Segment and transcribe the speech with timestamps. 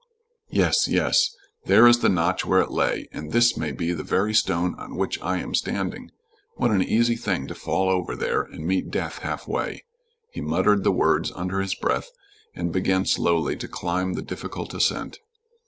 [0.49, 1.35] "Yes, yes.
[1.65, 4.95] There is the notch where it lay, and this may be the very stone on
[4.95, 6.09] which I am standing.
[6.55, 9.83] What an easy thing to fall over there and meet death halfway!"
[10.31, 12.09] He muttered the words under his breath
[12.55, 15.19] and began slowly to climb the difficult ascent.